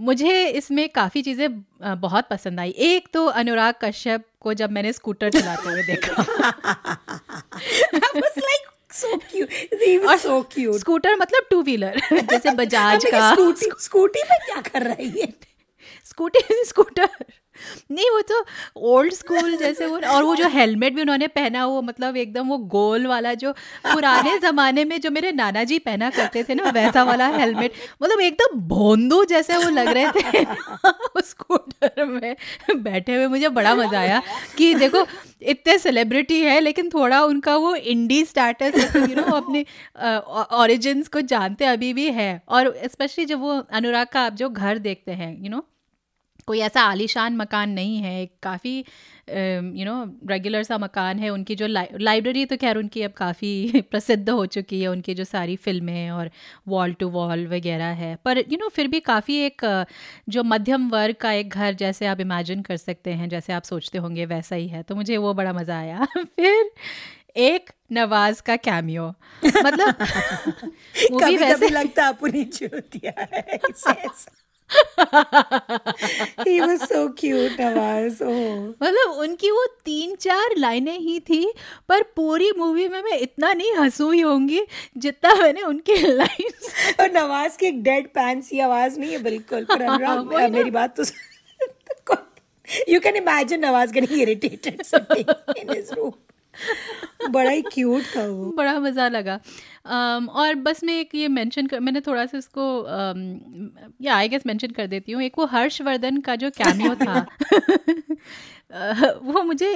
[0.00, 1.48] मुझे इसमें काफ़ी चीज़ें
[2.00, 6.22] बहुत पसंद आई। एक तो अनुराग कश्यप को जब मैंने स्कूटर चलाते हुए देखा।
[10.78, 13.34] स्कूटर मतलब टू व्हीलर जैसे बजाज का।
[13.78, 15.32] स्कूटी में क्या कर रही है?
[16.04, 17.08] स्कूटी स्कूटर।
[17.90, 18.44] नहीं वो तो
[18.92, 22.58] ओल्ड स्कूल जैसे वो और वो जो हेलमेट भी उन्होंने पहना वो मतलब एकदम वो
[22.58, 23.52] गोल वाला जो
[23.86, 28.20] पुराने ज़माने में जो मेरे नाना जी पहना करते थे ना वैसा वाला हेलमेट मतलब
[28.20, 30.44] एकदम भोंदू जैसे वो लग रहे थे।
[31.28, 32.36] स्कूटर में
[32.82, 34.22] बैठे हुए मुझे बड़ा मज़ा आया
[34.58, 35.06] कि देखो
[35.42, 39.64] इतने सेलिब्रिटी है लेकिन थोड़ा उनका वो इंडी स्टेटस यू नो अपने
[40.58, 44.78] ओरिजिन्स को जानते अभी भी है। और स्पेशली जब वो अनुराग का आप जो घर
[44.78, 45.64] देखते हैं यू नो
[46.48, 48.84] कोई ऐसा आलीशान मकान नहीं है काफ़ी
[49.78, 49.94] यू नो
[50.30, 54.80] रेगुलर सा मकान है। उनकी जो लाइब्रेरी तो खैर उनकी अब काफ़ी प्रसिद्ध हो चुकी
[54.82, 56.30] है उनकी जो सारी फ़िल्में और
[56.68, 59.84] वॉल टू वॉल वगैरह है। पर यू you नो know, फिर भी काफ़ी एक
[60.28, 63.98] जो मध्यम वर्ग का एक घर जैसे आप इमेजिन कर सकते हैं जैसे आप सोचते
[63.98, 66.70] होंगे वैसा ही है। तो मुझे वो बड़ा मज़ा आया। फिर
[67.36, 69.94] एक नवाज़ का कैमियो मतलब
[71.22, 72.12] कभी वैसे कभी लगता है
[76.44, 78.74] he was so cute Nawaz oh.
[78.82, 81.44] मतलब उनकी वो तीन चार लाइनें ही थी
[81.88, 84.60] पर पूरी मूवी में मैं इतना नहीं हंसूई होंगी
[84.96, 89.64] जितना मैंने उनके लाइंस और नवाज़ की एक डेड पैंस की आवाज़ नहीं है बिल्कुल
[89.64, 92.16] पर अनुराग मेरी बात तो
[92.88, 94.82] you can imagine Nawaz getting irritated
[95.58, 96.12] in his room
[97.30, 101.66] बड़ा ही क्यूट था वो। बड़ा मज़ा लगा। um, और बस मैं एक ये मेंशन
[101.66, 102.64] कर मैंने थोड़ा सा इसको
[104.02, 107.26] या आई गेस मेंशन कर देती हूँ। एक वो हर्षवर्धन का जो कैमियो था
[109.22, 109.74] वो मुझे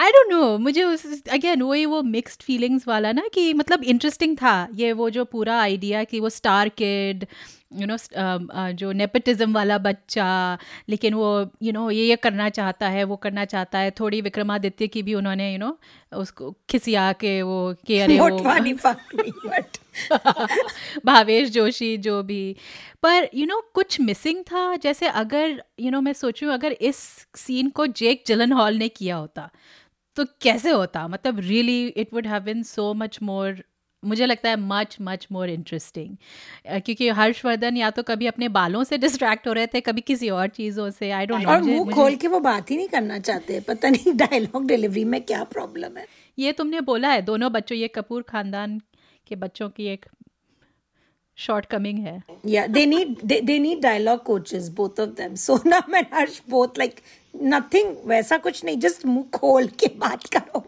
[0.00, 4.36] आई डोंट नो मुझे उस अगेन वही वो मिक्स्ड फीलिंग्स वाला ना कि मतलब इंटरेस्टिंग
[4.36, 7.24] था ये वो जो पूरा आइडिया कि वो स्टार किड
[7.74, 7.96] यू नो
[8.72, 13.44] जो नेपोटिज्म वाला बच्चा लेकिन वो यू नो ये ये करना चाहता है वो करना
[13.44, 15.78] चाहता है थोड़ी विक्रमादित्य की भी उन्होंने यू नो
[16.16, 18.28] उसको खिसिया के वो के अरे वो
[21.06, 22.56] भावेश जोशी जो भी।
[23.02, 26.12] पर यू you नो know, कुछ मिसिंग था जैसे अगर यू you नो know, मैं
[26.12, 29.50] सोचूं अगर इस सीन को जेक जलन हॉल ने किया होता
[30.16, 31.08] तो कैसे होता?
[31.08, 33.64] मतलब really it would have been so much more
[34.06, 36.16] मुझे लगता है मच मच मोर इंटरेस्टिंग
[36.80, 40.48] क्योंकि हर्षवर्धन या तो कभी अपने बालों से डिस्ट्रैक्ट हो रहे थे कभी किसी और
[40.48, 43.88] चीज़ों से आई डोंट और मुँह खोल के वो बात ही नहीं करना चाहते पता
[43.88, 46.06] नहीं डायलॉग डिलीवरी में क्या प्रॉब्लम है।
[46.38, 48.80] ये तुमने बोला है दोनों बच्चों ये कपूर खानदान
[49.26, 50.06] के बच्चों की एक
[51.38, 56.06] शॉर्ट कमिंग है या they need they need dialogue coaches both of them Sonam and
[56.14, 57.00] Harsh both like
[57.34, 60.64] nothing वैसा कुछ नहीं जस्ट मुँह खोल के बात करो।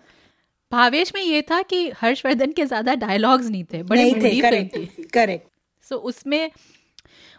[0.73, 5.45] भावेश में ये था कि हर्षवर्धन के ज़्यादा डायलॉग्स नहीं थे बड़े नहीं थे करेक्ट
[5.83, 6.51] सो सो उसमें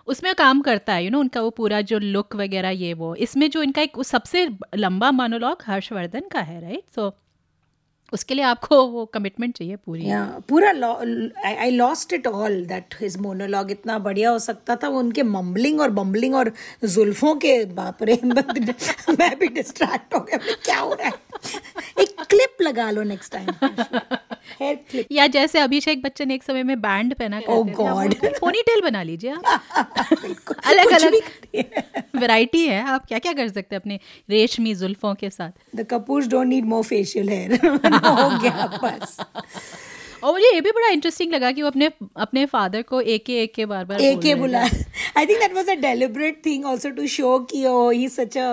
[0.07, 2.93] उसमें काम करता है यू you नो know, उनका वो पूरा जो लुक वगैरह ये
[2.93, 7.15] वो। इसमें जो इनका एक सबसे लंबा मोनोलॉग हर्षवर्धन का है राइट सो
[8.13, 10.69] उसके लिए आपको वो कमिटमेंट चाहिए पूरी। या पूरा
[11.59, 15.81] I lost it all that his monologue इतना बढ़िया हो सकता था वो उनके मम्बलिंग
[15.81, 16.51] और बम्बलिंग और
[16.85, 21.13] जुल्फों के बाप रे मैं भी डिस्ट्रैक्ट हो गया क्या हो रहा है?
[21.99, 23.69] एक क्लिप लगा लो नेक्स्ट टाइम
[25.11, 28.15] या जैसे अभिषेक बच्चन एक समय में बैंड पहना Oh God.
[28.39, 29.43] पोनी टेल बना लीजिए आप।
[30.65, 31.13] अलग अलग
[32.15, 35.51] वैरायटी है। आप क्या क्या कर सकते हैं अपने रेशमी जुल्फों के साथ?
[35.75, 37.59] The Kapoors don't need more facial hair
[38.05, 39.17] हो गया बस।
[40.23, 41.89] और मुझे ये भी बड़ा इंटरेस्टिंग लगा कि वो अपने
[42.25, 45.53] अपने फादर को एक के एक के बार बार एक के बुला I think that
[45.55, 48.51] was a deliberate thing also to show कि ओ ही सच अ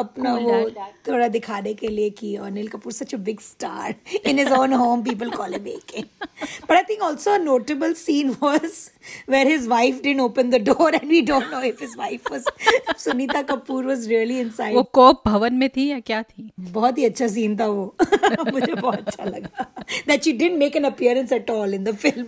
[0.00, 0.90] अपना Cool वो dad.
[1.08, 3.94] थोड़ा दिखाने के लिए कि Anil Kapoor such a big star
[4.26, 8.30] in his own home people call him AK but I think also a notable scene
[8.42, 8.70] was
[9.28, 12.44] where his wife didn't open the door and we don't know if his wife was
[12.98, 16.50] Sunita Kapoor was really inside वो कोप भवन में थी या क्या थी?
[16.60, 17.96] बहुत ही अच्छा सीन था वो।
[18.52, 19.72] मुझे बहुत अच्छा लगा।
[20.08, 22.26] That she didn't make an appearance at all in the film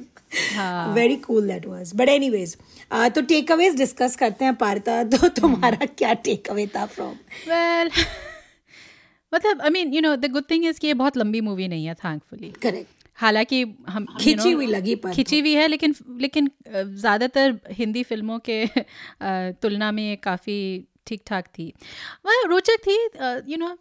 [0.56, 2.56] हाँ। Very cool that was but anyways
[2.92, 6.16] तो टेक अवेज करते हैं पार्था तो तुम्हारा क्या
[6.50, 7.14] अवे था फ्रॉम
[7.48, 7.90] वेल
[9.35, 11.87] मतलब I mean you know the good thing is कि ये बहुत लंबी मूवी नहीं
[11.87, 17.59] है थैंकफुली करेक्ट हालाँकि हम खिंची हुई लगी पर खिंची हुई है लेकिन लेकिन ज़्यादातर
[17.72, 18.64] हिंदी फ़िल्मों के
[19.62, 21.66] तुलना में ये काफ़ी ठीक ठाक थी।
[22.27, 22.96] वह रोचक थी
[23.53, 23.77] यू नो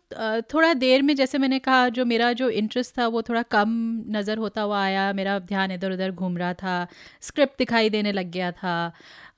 [0.53, 3.69] थोड़ा देर में जैसे मैंने कहा जो मेरा जो इंटरेस्ट था वो थोड़ा कम
[4.09, 6.87] नज़र होता हुआ आया मेरा ध्यान इधर उधर घूम रहा था
[7.21, 8.75] स्क्रिप्ट दिखाई देने लग गया था।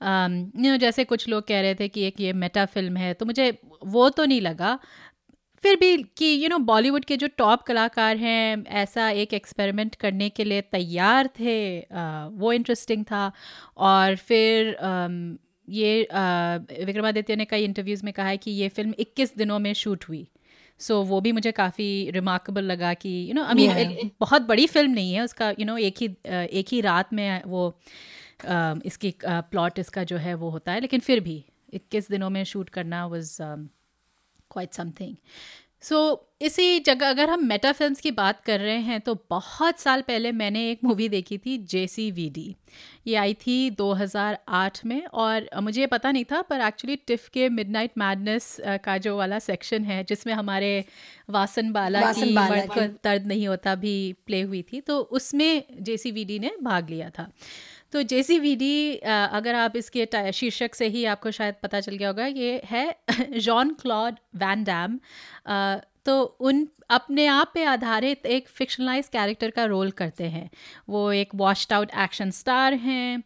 [0.02, 3.26] यू नो जैसे कुछ लोग कह रहे थे कि एक ये मेटा फ़िल्म है तो
[3.26, 3.50] मुझे
[3.86, 4.78] वो तो नहीं लगा
[5.64, 10.28] फिर भी कि यू नो बॉलीवुड के जो टॉप कलाकार हैं ऐसा एक एक्सपेरिमेंट करने
[10.28, 13.32] के लिए तैयार थे अ, वो इंटरेस्टिंग था।
[13.76, 16.08] और फिर अम, ये
[16.84, 20.26] विक्रमादित्य ने कई इंटरव्यूज़ में कहा है कि ये फ़िल्म 21 दिनों में शूट हुई।
[20.80, 24.66] सो so, वो भी मुझे काफ़ी रिमार्केबल लगा कि यू नो आई मीन बहुत बड़ी
[24.66, 26.08] फ़िल्म नहीं है उसका यू you नो know, एक ही
[26.58, 27.78] एक ही रात में वो
[28.86, 32.68] इसकी प्लॉट इसका जो है वो होता है। लेकिन फिर भी 21 दिनों में शूट
[32.68, 33.36] करना वाज
[34.54, 35.16] क्वाइट समथिंग
[35.82, 35.98] सो
[36.40, 40.30] इसी जगह अगर हम मेटा फिल्म्स की बात कर रहे हैं तो बहुत साल पहले
[40.32, 42.54] मैंने एक मूवी देखी थी जे सी वी डी
[43.06, 47.90] ये आई थी 2008 में और मुझे पता नहीं था पर एक्चुअली टिफ के मिडनाइट
[47.98, 50.72] मैडनेस का जो वाला सेक्शन है जिसमें हमारे
[51.30, 53.94] वासन बाला वासन की बाला को। दर्द नहीं होता भी
[54.26, 57.30] प्ले हुई थी तो उसमें जे सी वी डी ने भाग लिया था।
[57.94, 58.36] तो जे सी
[59.04, 63.74] अगर आप इसके शीर्षक से ही आपको शायद पता चल गया होगा, ये है जॉन
[63.80, 64.98] क्लॉड वैन डैम
[66.06, 70.48] तो उन, अपने आप पे आधारित एक फिक्शनलाइज कैरेक्टर का रोल करते हैं।
[70.88, 73.16] वो एक वॉश्ड आउट एक्शन स्टार हैं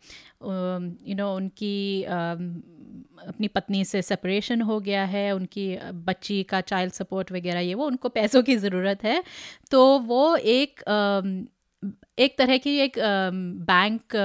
[0.42, 5.76] यू नो उनकी अपनी पत्नी से सेपरेशन हो गया है, उनकी
[6.07, 9.22] बच्ची का चाइल्ड सपोर्ट वगैरह, ये वो उनको पैसों की ज़रूरत है।
[9.70, 10.81] तो वो एक
[12.18, 12.98] एक तरह की एक
[13.68, 14.16] बैंक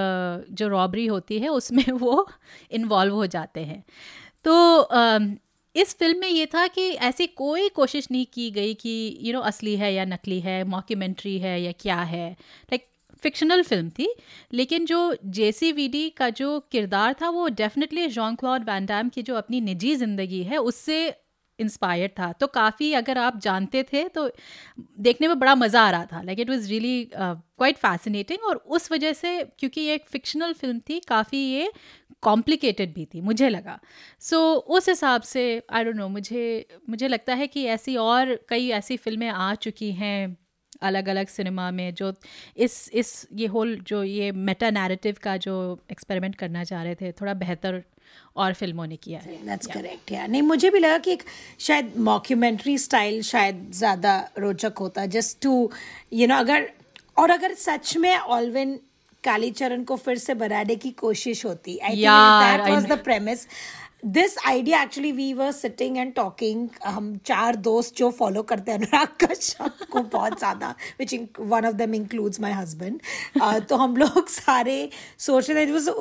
[0.52, 2.28] जो रॉबरी होती है उसमें वो
[2.72, 3.84] इन्वॉल्व हो जाते हैं।
[4.46, 4.88] तो
[5.76, 9.34] इस फ़िल्म में ये था कि ऐसी कोई कोशिश नहीं की गई कि यू you
[9.34, 12.86] नो know, असली है या नकली है मॉक्यूमेंट्री है या क्या है। लाइक
[13.24, 14.08] फिक्शनल फ़िल्म थी
[14.54, 15.52] लेकिन जो जे
[16.10, 20.58] का जो किरदार था वो डेफिनेटली जॉन क्लॉड वैन की जो अपनी निजी ज़िंदगी है
[20.58, 21.14] उससे
[21.60, 24.30] इंस्पायर्ड था। तो काफ़ी अगर आप जानते थे तो
[25.00, 28.92] देखने में बड़ा मज़ा आ रहा था। Like it was really quite fascinating और उस
[28.92, 31.72] वजह से क्योंकि ये एक फिक्शनल फ़िल्म थी काफ़ी ये
[32.24, 33.80] कॉम्प्लिकेटेड भी थी मुझे लगा।
[34.22, 38.36] सो so, उस हिसाब से आई डोंट नो मुझे मुझे लगता है कि ऐसी और
[38.50, 40.38] कई ऐसी फ़िल्में आ चुकी हैं
[40.82, 42.14] अलग अलग सिनेमा में जो
[42.58, 45.54] इस इस ये होल जो ये मेटा नैरेटिव का जो
[45.92, 47.82] एक्सपेरिमेंट करना चाह रहे थे थोड़ा बेहतर
[48.36, 51.24] और फ़िल्मों ने किया है। दैट्स करेक्ट यार नहीं मुझे भी लगा कि एक
[51.60, 55.70] शायद मॉक्यूमेंट्री स्टाइल शायद ज़्यादा रोचक होता जस्ट टू
[56.14, 56.70] यू नो अगर
[57.18, 58.80] और अगर सच में ऑलविन
[59.24, 62.04] कालीचरण को फिर से बनाने की कोशिश होती I think
[62.44, 63.46] that was the premise
[64.06, 68.78] this idea actually we were sitting and talking हम चार दोस्त जो फॉलो करते हैं
[68.80, 73.00] अनुराग कश्यप को बहुत ज़्यादा which one of them includes my husband
[73.70, 74.90] तो हम लोग सारे
[75.20, 75.92] सोच रहे थे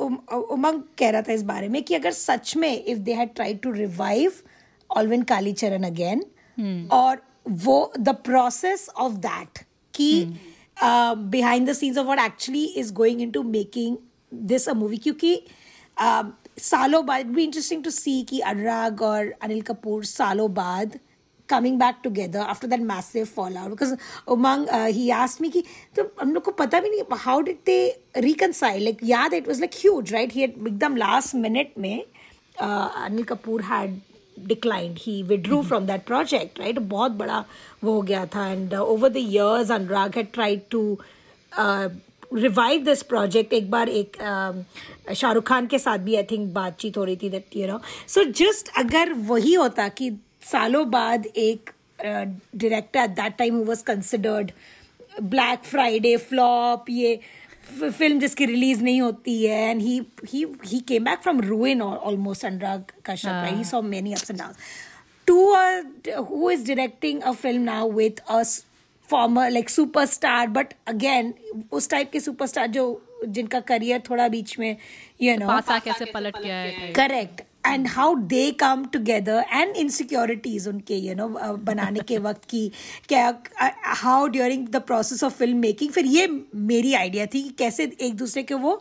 [0.53, 3.53] उमंग कह रहा था इस बारे में कि अगर सच में if they had try
[3.63, 4.41] to revive
[4.89, 6.23] Allwyn Kalicharan again
[6.91, 7.21] और
[7.63, 10.13] वो द प्रोसेस ऑफ़ दैट कि
[11.31, 13.97] behind the scenes of what actually is going in to making
[14.47, 15.35] this a movie क्योंकि
[16.57, 20.99] सालों बाद बी इंटरेस्टिंग टू सी कि अनुराग और अनिल कपूर सालों बाद
[21.49, 23.25] coming back together after that massive
[23.59, 23.95] fallout because
[24.27, 25.63] उमंग ही आसमी मी कि
[25.95, 29.59] तो हम लोग को पता भी नहीं how did they reconcile like याद it was
[29.59, 32.05] like huge right he एकदम लास्ट मिनट में
[32.63, 34.01] uh, Anil Kapoor had
[34.39, 37.45] declined he withdrew from that project right बहुत बड़ा
[37.83, 38.47] वो हो गया था.
[38.47, 45.13] And over the uh, Anurag the years anurag revive this project एक बार एक uh,
[45.15, 48.23] शाहरुख खान के साथ भी आई थिंक बातचीत हो रही थी that you know so
[48.23, 50.11] just अगर वही होता कि
[50.51, 51.69] सालों बाद एक
[52.01, 54.51] director at that time was considered
[55.21, 57.19] Black Friday flop ये
[57.81, 62.45] फ़िल्म जिसकी रिलीज़ नहीं होती है and he he he came back from ruin almost
[62.45, 63.63] Anurag Kashyap he.
[63.63, 64.57] Saw many ups and downs
[65.27, 65.37] to
[66.29, 68.39] who is directing a film now with a
[69.13, 71.33] former like superstar but again
[71.71, 72.85] उस type के superstar जो
[73.27, 74.75] जिनका career थोड़ा बीच में
[75.21, 80.67] you know पासा कैसे पलट गया है correct and how they come together and insecurities
[80.67, 81.27] उनके यू नो
[81.61, 82.67] बनाने के वक्त की
[83.09, 83.27] क्या
[84.01, 86.27] how during the process of film making फिर ये
[86.71, 88.75] मेरी आइडिया थी कि कैसे एक दूसरे के वो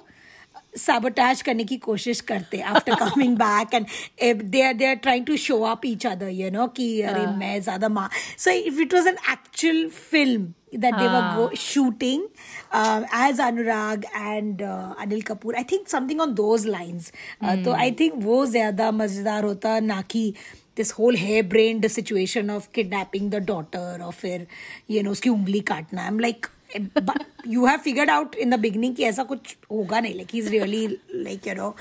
[0.74, 5.37] साबोटाज करने की कोशिश करते after coming back and they are they are trying to
[5.37, 8.08] show up each other you know कि अरे हाँ। मैं ज़्यादा माँ।
[8.38, 12.22] So if it was an actual film that they were go shooting
[13.26, 17.12] as Anurag and Anil Kapoor I think something on those lines
[17.64, 18.24] तो I think hmm.
[18.24, 20.32] वो ज़्यादा मज़ेदार होता ना कि
[20.76, 24.46] दिस होल है brain situation of kidnapping the daughter और फिर
[24.90, 26.46] यू नो उसकी उंगली काटना। I am like
[27.44, 30.85] you have figured out in the beginning कि ऐसा कुछ होगा नहीं like he's really
[31.28, 31.72] like you know.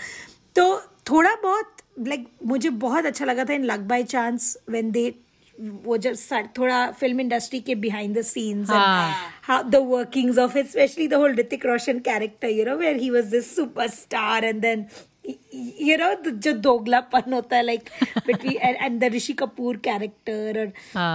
[0.56, 0.66] तो
[1.10, 5.14] थोड़ा बहुत लाइक like मुझे बहुत अच्छा लगा था in Luck by chance when they
[5.62, 6.14] वो जब
[6.58, 11.66] थोड़ा फ़िल्म इंडस्ट्री के behind the scenes how the workings of specially the whole Hrithik
[11.66, 14.86] Roshan character you know where he was this superstar and then
[15.26, 17.90] you know जो दोगलापन होता है like
[18.28, 20.72] between and the Rishi Kapoor character और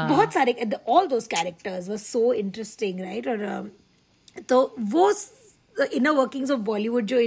[0.09, 0.55] बहुत सारे
[0.89, 3.71] all those characters was so interesting right और
[4.49, 5.13] तो वो
[5.79, 7.19] the inner workings of Bollywood जो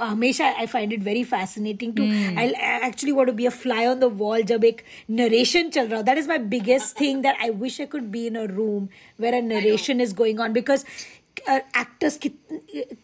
[0.00, 2.02] हमेशा I find it very fascinating to
[2.38, 2.48] I
[2.86, 6.18] actually want be a fly on the wall जब एक नरेशन चल रहा हो। That
[6.18, 8.88] is my biggest thing that I wish I could be in a room
[9.20, 10.84] where a narration is going on because
[11.48, 12.18] actors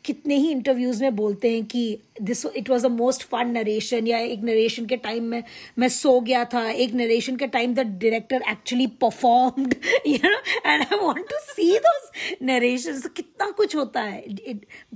[0.04, 4.18] कितने ही interviews में बोलते हैं कि this it was the most fun narration या
[4.18, 5.42] एक नरेशन के time में
[5.78, 9.74] मैं सो गया था एक नरेशन के time the director actually performed
[10.06, 10.36] you know
[10.70, 12.10] and I want to see those
[12.42, 14.24] narration कितना कुछ होता है।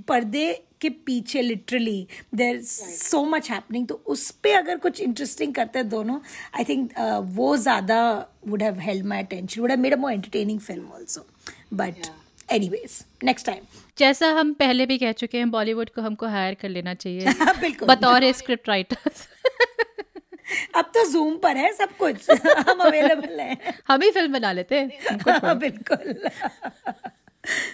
[0.07, 5.79] पर्दे के पीछे literally there so much happening तो उस पर अगर कुछ इंटरेस्टिंग करते
[5.79, 6.19] हैं दोनों
[6.57, 6.91] आई थिंक
[7.23, 11.27] वो ज़्यादा would have held my attention would have made a more entertaining film also
[11.73, 12.07] but
[12.51, 13.63] anyways next time
[13.97, 17.25] जैसा हम पहले भी कह चुके हैं बॉलीवुड को हमको हायर कर लेना चाहिए।
[17.61, 19.27] बिल्कुल। बतौर स्क्रिप्ट राइटर्स
[20.75, 22.29] अब तो जूम पर है सब कुछ।
[22.69, 26.29] हम अवेलेबल हैं। हम ही फ़िल्म बना लेते हैं। बिल्कुल।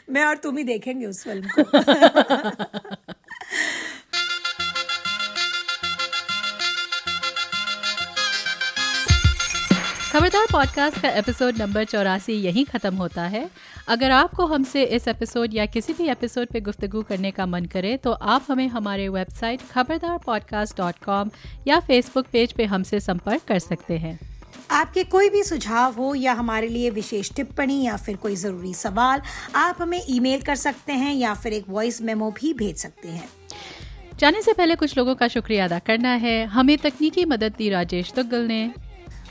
[0.10, 1.64] मैं और तुम ही देखेंगे उस फ़िल्म को।
[10.13, 13.49] खबरदार पॉडकास्ट का एपिसोड नंबर चौरासी यहीं ख़त्म होता है।
[13.88, 17.95] अगर आपको हमसे इस एपिसोड या किसी भी एपिसोड पे गुफ्तगू करने का मन करे
[17.97, 21.32] तो आप हमें हमारे website Khabardar podcast dot com
[21.67, 24.17] या फेसबुक पेज पे हमसे संपर्क कर सकते हैं।
[24.71, 29.21] आपके कोई भी सुझाव हो या हमारे लिए विशेष टिप्पणी या फिर कोई ज़रूरी सवाल
[29.56, 33.30] आप हमें ईमेल कर सकते हैं या फिर एक वॉइस मेमो भी भेज सकते हैं।
[34.19, 38.12] जाने से पहले कुछ लोगों का शुक्रिया अदा करना है। हमें तकनीकी मदद दी राजेश
[38.12, 38.73] तुगल ने।